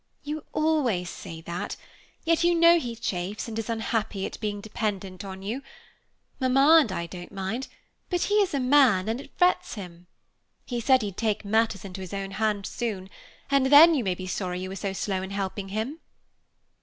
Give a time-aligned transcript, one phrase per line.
[0.23, 1.75] "You always say that,
[2.25, 5.61] yet you know he chafes and is unhappy at being dependent on you.
[6.39, 7.67] Mamma and I don't mind;
[8.09, 10.07] but he is a man, and it frets him.
[10.65, 13.11] He said he'd take matters into his own hands soon,
[13.51, 15.99] and then you may be sorry you were so slow in helping him."